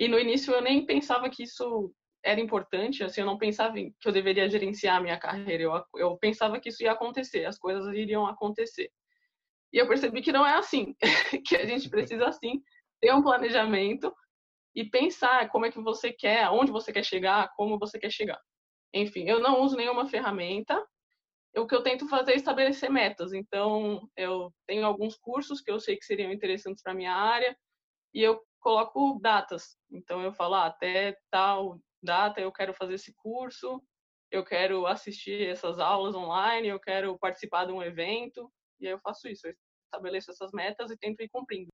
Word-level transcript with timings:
E 0.00 0.08
no 0.08 0.18
início 0.18 0.54
eu 0.54 0.62
nem 0.62 0.86
pensava 0.86 1.28
que 1.28 1.42
isso 1.42 1.94
era 2.24 2.40
importante, 2.40 3.04
assim, 3.04 3.20
eu 3.20 3.26
não 3.26 3.36
pensava 3.36 3.74
que 3.74 3.94
eu 4.02 4.12
deveria 4.12 4.48
gerenciar 4.48 4.96
a 4.96 5.00
minha 5.00 5.18
carreira, 5.18 5.62
eu, 5.62 5.84
eu 5.94 6.16
pensava 6.16 6.58
que 6.58 6.70
isso 6.70 6.82
ia 6.82 6.92
acontecer, 6.92 7.44
as 7.44 7.58
coisas 7.58 7.86
iriam 7.94 8.26
acontecer. 8.26 8.90
E 9.70 9.76
eu 9.76 9.86
percebi 9.86 10.22
que 10.22 10.32
não 10.32 10.46
é 10.46 10.54
assim, 10.54 10.96
que 11.46 11.54
a 11.54 11.66
gente 11.66 11.90
precisa, 11.90 12.26
assim, 12.26 12.62
ter 12.98 13.14
um 13.14 13.22
planejamento 13.22 14.10
e 14.74 14.88
pensar 14.88 15.50
como 15.50 15.66
é 15.66 15.70
que 15.70 15.80
você 15.80 16.10
quer, 16.10 16.44
aonde 16.44 16.72
você 16.72 16.90
quer 16.94 17.04
chegar, 17.04 17.50
como 17.54 17.78
você 17.78 17.98
quer 17.98 18.10
chegar. 18.10 18.40
Enfim, 18.94 19.28
eu 19.28 19.38
não 19.38 19.60
uso 19.60 19.76
nenhuma 19.76 20.06
ferramenta, 20.06 20.82
o 21.54 21.66
que 21.66 21.74
eu 21.74 21.82
tento 21.82 22.08
fazer 22.08 22.32
é 22.32 22.36
estabelecer 22.36 22.90
metas. 22.90 23.34
Então, 23.34 24.08
eu 24.16 24.50
tenho 24.66 24.86
alguns 24.86 25.16
cursos 25.18 25.60
que 25.60 25.70
eu 25.70 25.78
sei 25.78 25.96
que 25.98 26.06
seriam 26.06 26.32
interessantes 26.32 26.82
para 26.82 26.94
minha 26.94 27.12
área 27.12 27.54
e 28.14 28.22
eu 28.22 28.40
coloco 28.60 29.18
datas. 29.20 29.76
Então, 29.90 30.22
eu 30.22 30.32
falo, 30.32 30.54
ah, 30.54 30.66
até 30.66 31.16
tal 31.30 31.80
data 32.02 32.40
eu 32.40 32.52
quero 32.52 32.72
fazer 32.72 32.94
esse 32.94 33.12
curso, 33.14 33.82
eu 34.30 34.44
quero 34.44 34.86
assistir 34.86 35.48
essas 35.48 35.78
aulas 35.78 36.14
online, 36.14 36.68
eu 36.68 36.78
quero 36.78 37.18
participar 37.18 37.66
de 37.66 37.72
um 37.72 37.82
evento, 37.82 38.50
e 38.80 38.86
aí 38.86 38.92
eu 38.92 39.00
faço 39.00 39.28
isso, 39.28 39.46
eu 39.46 39.54
estabeleço 39.86 40.30
essas 40.30 40.52
metas 40.52 40.90
e 40.90 40.96
tento 40.96 41.20
ir 41.20 41.28
cumprindo. 41.28 41.68